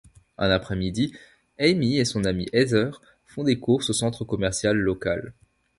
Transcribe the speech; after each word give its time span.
Un 0.39 0.49
après-midi, 0.49 1.15
Amy 1.59 1.97
et 1.99 2.05
son 2.05 2.23
amie 2.25 2.49
Heather 2.53 2.99
font 3.27 3.43
des 3.43 3.59
courses 3.59 3.91
au 3.91 3.93
centre 3.93 4.25
commercial 4.25 4.75
local. 4.75 5.35